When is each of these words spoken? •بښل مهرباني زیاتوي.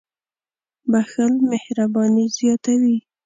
•بښل 0.91 1.33
مهرباني 1.51 2.25
زیاتوي. 2.37 2.97